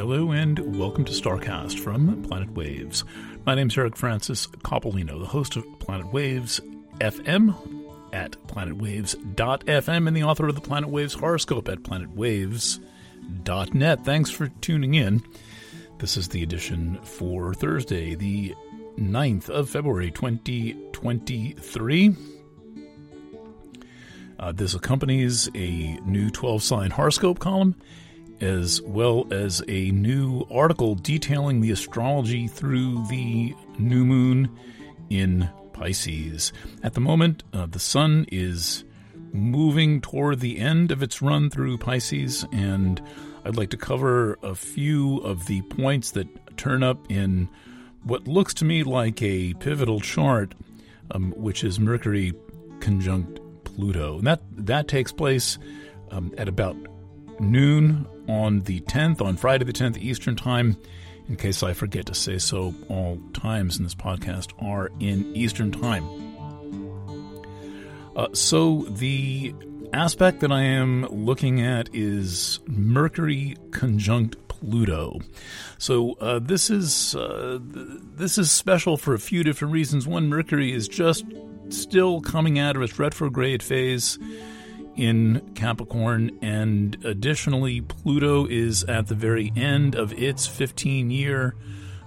[0.00, 3.04] hello, and welcome to StarCast from Planet Waves.
[3.44, 6.58] My name is Eric Francis Coppolino, the host of Planet Waves
[7.00, 7.54] FM
[8.10, 14.02] at planetwaves.fm and the author of the Planet Waves horoscope at planetwaves.net.
[14.02, 15.22] Thanks for tuning in.
[15.98, 18.54] This is the edition for Thursday, the
[18.96, 22.16] 9th of February 2023.
[24.38, 27.76] Uh, this accompanies a new 12 sign horoscope column
[28.40, 34.56] as well as a new article detailing the astrology through the new moon
[35.10, 36.52] in Pisces.
[36.82, 38.84] At the moment, uh, the sun is
[39.32, 43.00] moving toward the end of its run through Pisces, and
[43.44, 47.48] I'd like to cover a few of the points that turn up in
[48.04, 50.54] what looks to me like a pivotal chart,
[51.10, 52.32] um, which is Mercury
[52.80, 54.18] conjunct Pluto.
[54.18, 55.58] And that, that takes place
[56.10, 56.76] um, at about
[57.40, 60.76] noon on the 10th, on Friday the 10th Eastern Time.
[61.28, 65.70] In case I forget to say so, all times in this podcast are in Eastern
[65.70, 66.04] Time.
[68.16, 69.54] Uh, so the
[69.92, 75.20] aspect that I am looking at is Mercury conjunct Pluto.
[75.78, 80.06] So uh, this is uh, this is special for a few different reasons.
[80.06, 81.24] One, Mercury is just
[81.70, 84.18] still coming out of its retrograde phase
[84.96, 91.54] in Capricorn, and additionally, Pluto is at the very end of its 15 year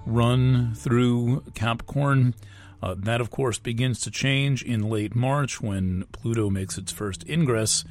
[0.06, 2.36] run through Capricorn.
[2.82, 7.28] Uh, that, of course, begins to change in late March when Pluto makes its first
[7.30, 7.86] ingress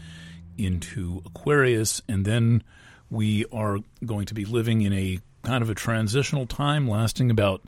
[0.59, 2.63] into Aquarius, and then
[3.09, 7.63] we are going to be living in a kind of a transitional time lasting about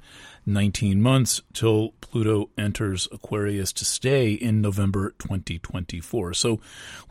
[0.46, 6.34] 19 months till Pluto enters Aquarius to stay in November 2024.
[6.34, 6.60] So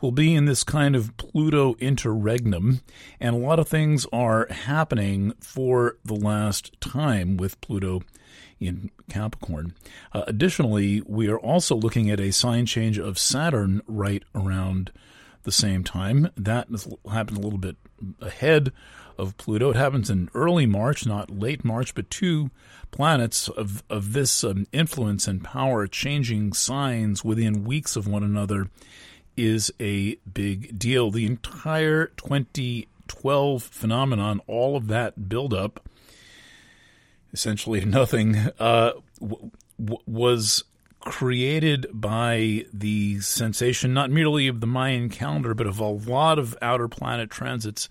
[0.00, 2.80] we'll be in this kind of Pluto interregnum,
[3.20, 8.02] and a lot of things are happening for the last time with Pluto
[8.60, 9.74] in Capricorn.
[10.12, 14.90] Uh, additionally, we are also looking at a sign change of Saturn right around
[15.44, 16.30] the same time.
[16.36, 16.68] That
[17.10, 17.76] happened a little bit
[18.20, 18.72] ahead
[19.16, 19.70] of Pluto.
[19.70, 22.50] It happens in early March, not late March, but two
[22.90, 28.68] planets of, of this um, influence and power changing signs within weeks of one another
[29.36, 31.10] is a big deal.
[31.10, 35.88] The entire 2012 phenomenon, all of that buildup,
[37.32, 40.64] essentially nothing, uh, w- w- was
[41.04, 46.56] created by the sensation not merely of the Mayan calendar, but of a lot of
[46.62, 47.88] outer planet transits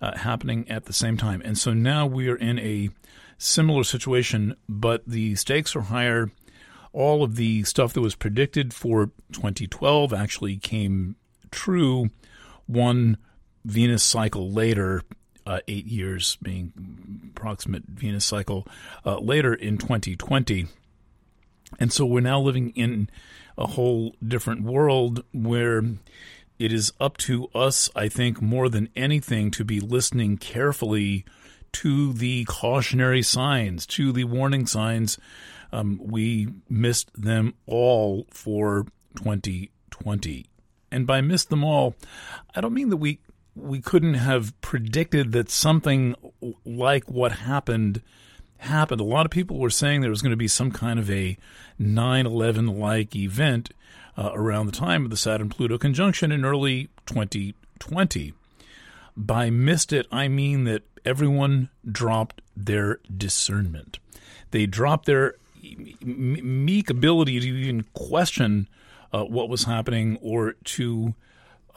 [0.00, 1.40] uh, happening at the same time.
[1.44, 2.90] And so now we are in a
[3.38, 6.30] similar situation, but the stakes are higher.
[6.92, 11.16] All of the stuff that was predicted for 2012 actually came
[11.50, 12.10] true
[12.66, 13.16] one
[13.64, 15.02] Venus cycle later,
[15.46, 18.66] uh, eight years being approximate Venus cycle
[19.06, 20.66] uh, later in 2020.
[21.78, 23.08] And so we're now living in
[23.56, 25.82] a whole different world where
[26.58, 31.24] it is up to us, I think, more than anything, to be listening carefully
[31.72, 35.18] to the cautionary signs, to the warning signs.
[35.72, 40.46] Um, we missed them all for 2020.
[40.90, 41.94] And by missed them all,
[42.54, 43.20] I don't mean that we
[43.54, 46.14] we couldn't have predicted that something
[46.64, 48.02] like what happened
[48.62, 49.00] happened.
[49.00, 51.36] A lot of people were saying there was going to be some kind of a
[51.78, 53.70] 9 11 like event
[54.16, 58.34] uh, around the time of the Saturn Pluto conjunction in early 2020.
[59.16, 63.98] By missed it, I mean that everyone dropped their discernment.
[64.50, 65.34] They dropped their
[66.02, 68.68] meek ability to even question
[69.12, 71.14] uh, what was happening or to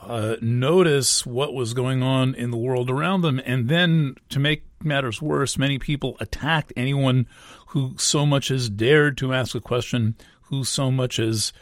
[0.00, 3.40] uh, notice what was going on in the world around them.
[3.44, 7.26] And then, to make matters worse, many people attacked anyone
[7.68, 11.52] who so much as dared to ask a question, who so much as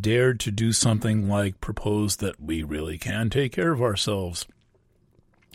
[0.00, 4.46] dared to do something like propose that we really can take care of ourselves.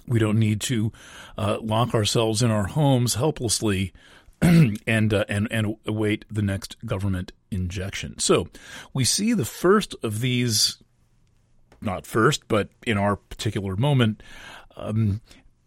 [0.07, 0.91] We don't need to
[1.37, 3.93] uh, lock ourselves in our homes helplessly
[4.41, 8.17] and uh, and and await the next government injection.
[8.19, 8.47] So
[8.93, 10.81] we see the first of these,
[11.81, 14.21] not first, but in our particular moment,
[14.75, 15.21] um,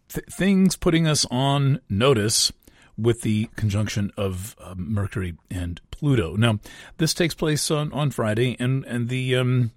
[0.09, 2.53] th- things putting us on notice
[2.99, 6.37] with the conjunction of uh, Mercury and Pluto.
[6.37, 6.59] Now,
[6.99, 9.73] this takes place on, on Friday, and and the um,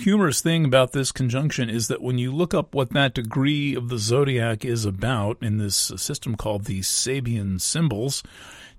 [0.00, 3.88] humorous thing about this conjunction is that when you look up what that degree of
[3.88, 8.22] the zodiac is about in this system called the Sabian symbols,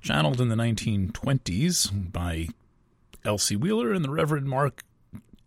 [0.02, 2.48] channeled in the 1920s by
[3.26, 4.84] Elsie Wheeler and the Reverend Marc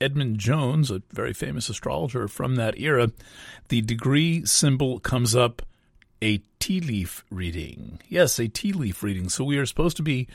[0.03, 3.11] Edmund Jones, a very famous astrologer from that era,
[3.69, 5.63] the degree symbol comes up
[6.23, 7.99] a tea leaf reading.
[8.09, 9.29] Yes, a tea leaf reading.
[9.29, 10.29] So we are supposed to be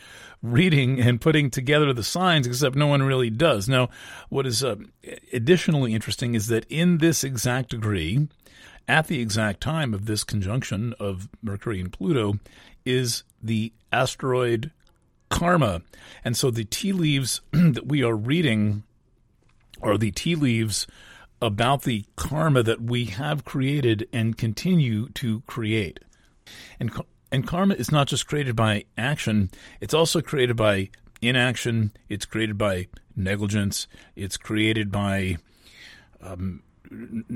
[0.44, 3.70] reading and putting together the signs, except no one really does.
[3.70, 3.90] Now,
[4.30, 4.76] what is uh,
[5.32, 8.28] additionally interesting is that in this exact degree,
[8.88, 12.40] at the exact time of this conjunction of Mercury and Pluto,
[12.86, 14.72] is the asteroid
[15.30, 15.82] Karma.
[16.24, 18.84] And so the tea leaves that we are reading
[19.82, 20.88] are the tea leaves
[21.42, 26.00] about the karma that we have created and continue to create.
[26.80, 26.92] And
[27.32, 29.50] and karma is not just created by action,
[29.82, 30.90] it's also created by
[31.22, 35.38] inaction, it's created by negligence, it's created by
[36.22, 36.62] um,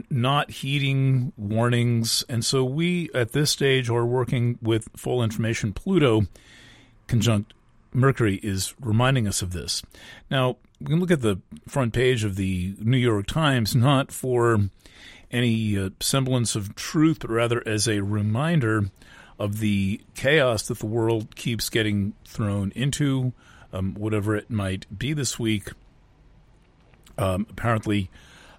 [0.10, 2.24] not heeding warnings.
[2.30, 5.74] And so we, at this stage, are working with full information.
[5.74, 6.24] Pluto
[7.08, 7.54] conjunct
[7.94, 9.84] Mercury is reminding us of this.
[10.30, 14.70] Now, we can look at the front page of the New York Times not for
[15.30, 18.90] any uh, semblance of truth, but rather as a reminder
[19.38, 23.32] of the chaos that the world keeps getting thrown into,
[23.72, 25.70] um, whatever it might be this week.
[27.18, 28.10] Um, apparently,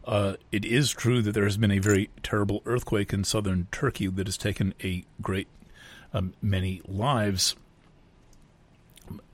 [0.05, 4.07] uh, it is true that there has been a very terrible earthquake in southern Turkey
[4.07, 5.49] that has taken a great
[6.15, 7.57] um, many lives.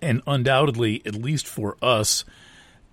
[0.01, 2.25] And undoubtedly, at least for us,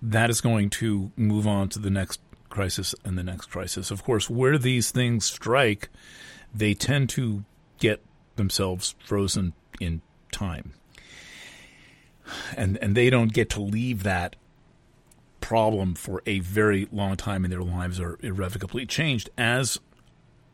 [0.02, 3.90] that is going to move on to the next crisis and the next crisis.
[3.90, 5.88] Of course, where these things strike,
[6.54, 7.44] they tend to
[7.78, 8.02] get
[8.36, 10.02] themselves frozen in
[10.32, 10.74] time.
[12.56, 14.36] And and they don't get to leave that
[15.40, 19.78] problem for a very long time and their lives are irrevocably changed as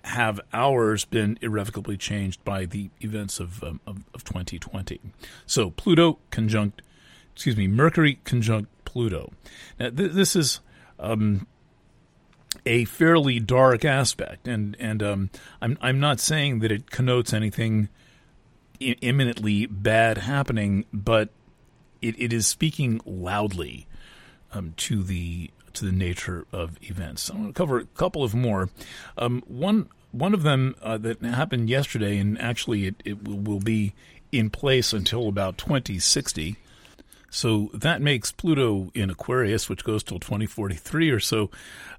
[0.04, 5.00] have ours been irrevocably changed by the events of, um, of, of 2020.
[5.46, 6.82] So Pluto conjunct,
[7.34, 9.32] excuse me, Mercury conjunct Pluto.
[9.80, 10.60] Now, th- this is
[10.98, 11.46] um,
[12.66, 15.30] a fairly dark aspect, and and um,
[15.62, 17.88] I'm I'm not saying that it connotes anything
[18.80, 21.30] I- imminently bad happening, but
[22.02, 23.86] it, it is speaking loudly
[24.52, 27.30] um, to the to the nature of events.
[27.30, 28.68] I'm going to cover a couple of more.
[29.16, 33.94] Um, one one of them uh, that happened yesterday, and actually it, it will be
[34.30, 36.56] in place until about 2060.
[37.32, 41.50] So that makes Pluto in Aquarius, which goes till 2043 or so,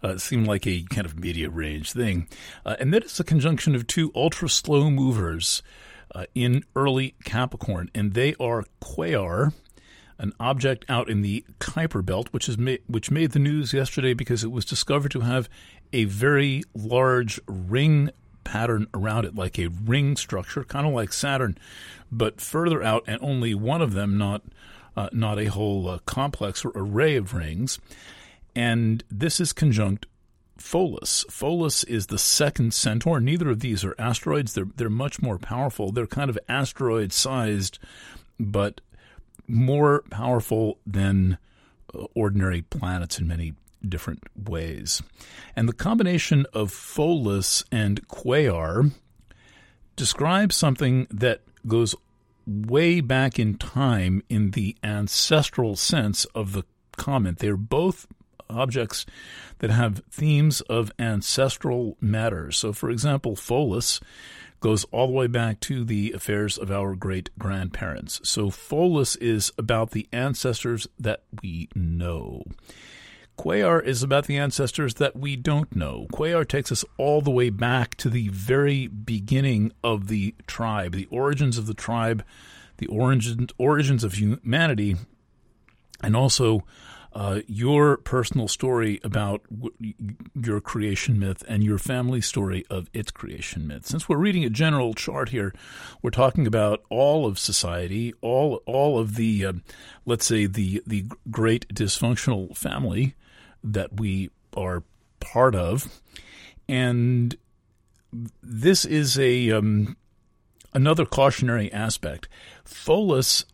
[0.04, 2.28] uh, seem like a kind of media range thing.
[2.64, 5.64] Uh, and that is a conjunction of two ultra slow movers
[6.14, 9.54] uh, in early Capricorn, and they are Quaoar,
[10.20, 14.14] an object out in the Kuiper Belt, which is ma- which made the news yesterday
[14.14, 15.50] because it was discovered to have
[15.92, 18.12] a very large ring
[18.44, 21.58] pattern around it, like a ring structure, kind of like Saturn,
[22.12, 24.44] but further out, and only one of them, not
[24.96, 27.80] uh, not a whole uh, complex or array of rings.
[28.56, 30.06] And this is conjunct
[30.58, 31.26] Pholus.
[31.30, 33.20] Pholus is the second centaur.
[33.20, 34.54] Neither of these are asteroids.
[34.54, 35.92] They're they're much more powerful.
[35.92, 37.80] They're kind of asteroid sized,
[38.40, 38.82] but
[39.48, 41.38] more powerful than
[41.94, 43.54] uh, ordinary planets in many
[43.88, 45.02] different ways.
[45.56, 48.92] And the combination of Pholus and Quaoar
[49.96, 51.96] describes something that goes
[52.46, 56.64] way back in time in the ancestral sense of the
[56.98, 57.40] comment.
[57.40, 58.08] They're both
[58.50, 59.06] objects
[59.60, 62.58] that have themes of ancestral matters.
[62.58, 64.02] So, for example, Pholus
[64.60, 68.22] goes all the way back to the affairs of our great grandparents.
[68.24, 72.44] So, Pholus is about the ancestors that we know.
[73.38, 76.08] Quaoar is about the ancestors that we don't know.
[76.14, 81.08] Quaoar takes us all the way back to the very beginning of the tribe, the
[81.08, 82.24] origins of the tribe,
[82.78, 84.96] the origin, origins of humanity,
[86.02, 86.64] and also
[87.14, 89.94] uh, your personal story about w-
[90.36, 93.86] your creation myth and your family story of its creation myth.
[93.86, 95.54] Since we're reading a general chart here,
[96.02, 99.54] we're talking about all of society, all all of the, uh,
[100.06, 103.16] let's say the the great dysfunctional family
[103.64, 104.84] that we are
[105.20, 106.02] part of,
[106.68, 107.36] and
[108.42, 109.98] this is a um,
[110.74, 112.28] another cautionary aspect.
[112.66, 113.46] Pholus,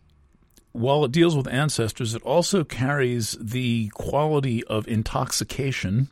[0.72, 6.10] while it deals with ancestors, it also carries the quality of intoxication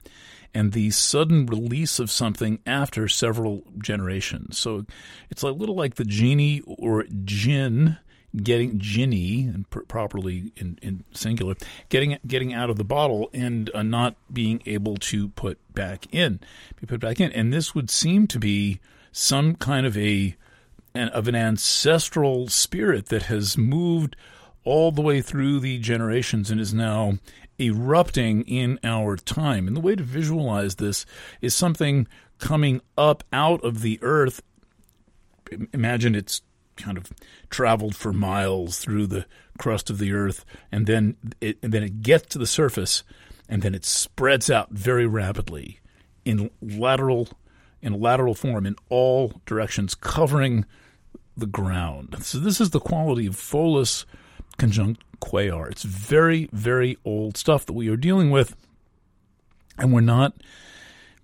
[0.54, 4.58] and the sudden release of something after several generations.
[4.58, 4.86] So
[5.30, 7.98] it's a little like the genie or jinn
[8.44, 11.56] getting ginny and pr- properly in, in singular
[11.89, 16.39] getting getting out of the bottle and uh, not being able to put back in
[16.79, 17.32] be put back in.
[17.32, 18.79] And this would seem to be
[19.12, 20.36] some kind of a
[20.94, 24.15] an, of an ancestral spirit that has moved
[24.63, 27.17] all the way through the generations and is now
[27.60, 29.67] erupting in our time.
[29.67, 31.06] And the way to visualize this
[31.41, 32.08] is something
[32.39, 34.41] coming up out of the earth.
[35.74, 36.41] Imagine it's
[36.77, 37.12] kind of
[37.50, 39.25] traveled for miles through the
[39.57, 43.03] crust of the earth, and then it, and then it gets to the surface,
[43.50, 45.79] and then it spreads out very rapidly
[46.25, 47.29] in lateral
[47.81, 50.65] in lateral form in all directions, covering
[51.36, 52.15] the ground.
[52.22, 54.05] So this is the quality of Pholus
[54.57, 55.69] conjunct Quaoar.
[55.72, 58.55] It's very, very old stuff that we are dealing with,
[59.77, 60.34] and we're not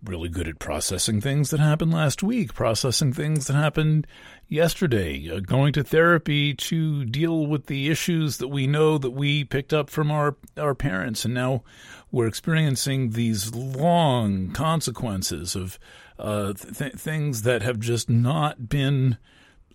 [0.04, 4.06] really good at processing things that happened last week, processing things that happened
[4.48, 9.44] yesterday, uh, going to therapy to deal with the issues that we know that we
[9.44, 11.64] picked up from our our parents, and now
[12.12, 15.80] we're experiencing these long consequences of
[16.20, 19.18] uh, th- things that have just not been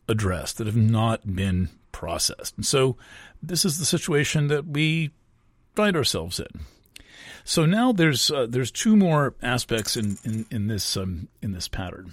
[0.09, 2.57] addressed, that have not been processed.
[2.57, 2.97] And so
[3.43, 5.11] this is the situation that we
[5.75, 6.61] find ourselves in.
[7.49, 11.67] So now there's uh, there's two more aspects in in, in this um, in this
[11.67, 12.13] pattern.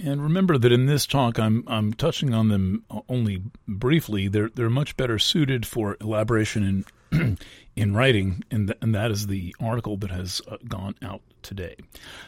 [0.00, 4.26] And remember that in this talk, I'm I'm touching on them only briefly.
[4.26, 7.38] They're they're much better suited for elaboration in
[7.76, 11.76] in writing, and th- and that is the article that has uh, gone out today.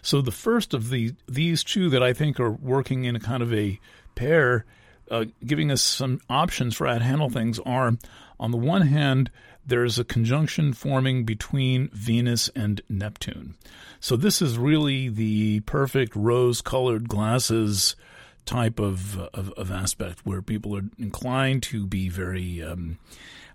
[0.00, 3.42] So the first of the these two that I think are working in a kind
[3.42, 3.80] of a
[4.14, 4.64] pair,
[5.10, 7.94] uh, giving us some options for how to handle things are,
[8.38, 9.28] on the one hand,
[9.66, 13.56] there is a conjunction forming between Venus and Neptune.
[14.00, 17.96] So this is really the perfect rose-colored glasses
[18.44, 22.98] type of, of, of aspect where people are inclined to be very um,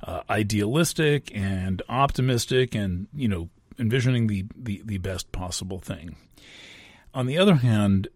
[0.03, 3.49] uh, idealistic and optimistic, and you know
[3.79, 6.17] envisioning the, the, the best possible thing.
[7.13, 8.07] On the other hand,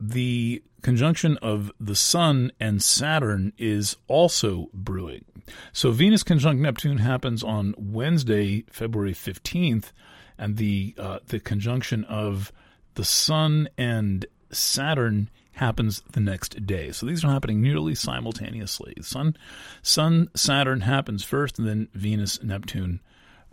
[0.00, 5.24] the conjunction of the Sun and Saturn is also brewing.
[5.72, 9.92] So Venus conjunct Neptune happens on Wednesday, February 15th,
[10.38, 12.52] and the uh, the conjunction of
[12.94, 16.90] the Sun and Saturn happens the next day.
[16.92, 18.94] So these are happening nearly simultaneously.
[19.00, 19.36] Sun
[19.82, 23.00] Sun Saturn happens first, and then Venus Neptune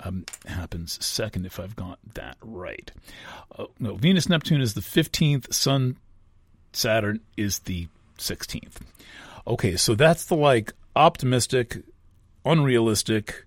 [0.04, 2.92] um, happens second, if I've got that right.
[3.58, 5.98] Uh, no, Venus Neptune is the 15th, Sun
[6.74, 7.88] Saturn is the
[8.18, 8.78] 16th.
[9.48, 11.84] Okay, so that's the like optimistic,
[12.46, 13.46] unrealistic,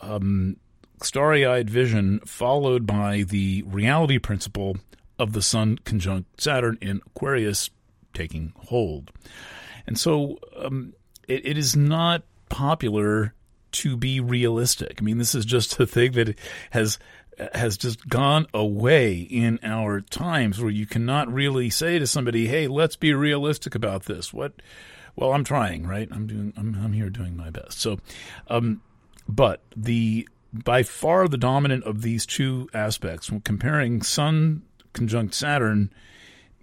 [0.00, 0.56] um,
[1.02, 4.76] starry eyed vision, followed by the reality principle
[5.18, 7.70] of the Sun conjunct Saturn in Aquarius
[8.14, 9.10] taking hold.
[9.86, 10.94] And so um,
[11.28, 13.34] it, it is not popular
[13.72, 14.98] to be realistic.
[15.00, 16.38] I mean, this is just a thing that
[16.70, 16.98] has
[17.54, 22.66] has just gone away in our times where you cannot really say to somebody, "Hey,
[22.68, 24.52] let's be realistic about this." What?
[25.16, 26.08] Well, I'm trying, right?
[26.10, 26.52] I'm doing.
[26.56, 27.80] I'm, I'm here doing my best.
[27.80, 27.98] So,
[28.48, 28.82] um,
[29.28, 35.92] but the by far the dominant of these two aspects, when comparing Sun conjunct Saturn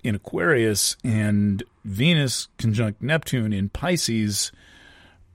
[0.03, 4.51] in Aquarius and Venus conjunct Neptune in Pisces,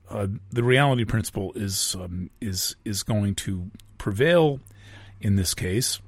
[0.09, 4.59] uh, the reality principle is um, is is going to prevail
[5.23, 5.99] in this case.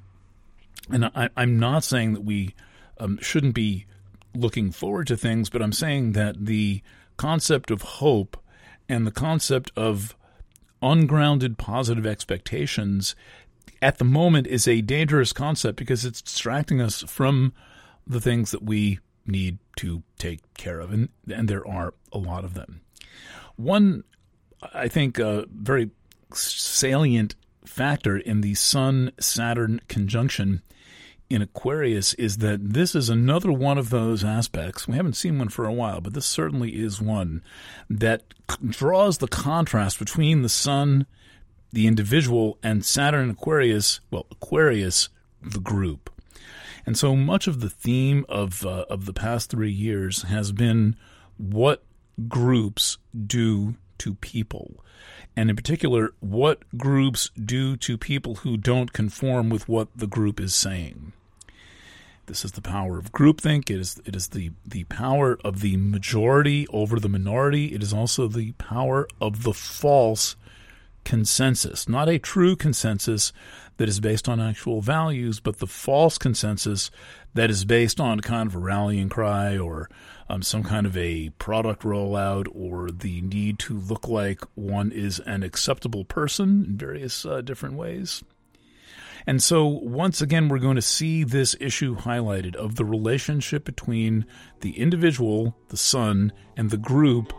[0.91, 2.53] And I, am not saying that we
[2.99, 3.87] um, shouldn't be
[4.35, 6.81] looking forward to things, but I'm saying that the
[7.17, 8.37] concept of hope
[8.87, 10.15] and the concept of
[10.81, 13.15] ungrounded positive expectations
[13.81, 17.53] at the moment is a dangerous concept because it's distracting us from
[18.05, 22.45] the things that we need to take care of, and, and there are a lot
[22.45, 22.81] of them.
[23.55, 24.03] One,
[24.73, 25.89] I think, uh, very
[26.33, 30.61] salient factor in the Sun Saturn conjunction
[31.29, 34.87] in Aquarius is that this is another one of those aspects.
[34.87, 37.41] We haven't seen one for a while, but this certainly is one
[37.89, 38.23] that
[38.67, 41.07] draws the contrast between the Sun,
[41.71, 45.09] the individual, and Saturn Aquarius, well, Aquarius,
[45.41, 46.11] the group.
[46.85, 50.95] And so much of the theme of uh, of the past three years has been
[51.37, 51.83] what
[52.27, 54.83] groups do to people
[55.35, 60.39] and in particular, what groups do to people who don't conform with what the group
[60.39, 61.11] is saying.
[62.27, 63.69] This is the power of groupthink.
[63.69, 67.73] It is it is the, the power of the majority over the minority.
[67.75, 70.35] It is also the power of the false
[71.05, 73.31] consensus, not a true consensus
[73.77, 76.91] that is based on actual values, but the false consensus
[77.33, 79.89] that is based on kind of a rallying cry or
[80.29, 85.19] um, some kind of a product rollout or the need to look like one is
[85.19, 88.23] an acceptable person in various uh, different ways.
[89.27, 94.25] And so, once again, we're going to see this issue highlighted of the relationship between
[94.61, 97.33] the individual, the sun, and the group,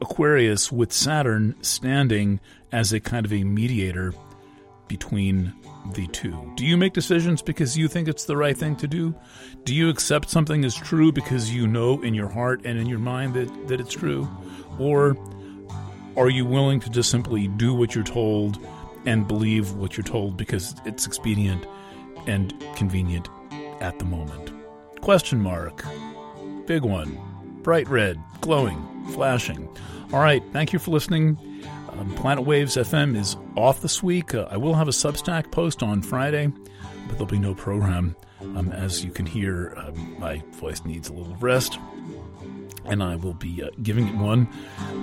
[0.00, 2.40] Aquarius, with Saturn standing
[2.72, 4.14] as a kind of a mediator
[4.88, 5.54] between
[5.94, 6.52] the two?
[6.56, 9.14] Do you make decisions because you think it's the right thing to do?
[9.64, 12.98] Do you accept something as true because you know in your heart and in your
[12.98, 14.28] mind that, that it's true?
[14.78, 15.16] Or
[16.16, 18.58] are you willing to just simply do what you're told
[19.06, 21.64] and believe what you're told because it's expedient
[22.26, 23.28] and convenient
[23.80, 24.52] at the moment?
[25.00, 25.84] Question mark.
[26.66, 27.29] Big one.
[27.62, 29.68] Bright red, glowing, flashing.
[30.12, 31.38] All right, thank you for listening.
[31.92, 34.34] Um, Planet Waves FM is off this week.
[34.34, 38.16] Uh, I will have a Substack post on Friday, but there'll be no program.
[38.40, 41.78] Um, as you can hear, um, my voice needs a little rest,
[42.86, 44.48] and I will be uh, giving it one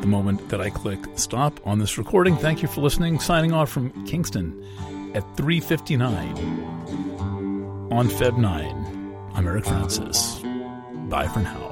[0.01, 2.35] the moment that I click stop on this recording.
[2.37, 3.19] Thank you for listening.
[3.19, 4.65] Signing off from Kingston
[5.13, 9.15] at 3:59 on Feb 9.
[9.35, 10.39] I'm Eric Francis.
[11.09, 11.66] Bye for now.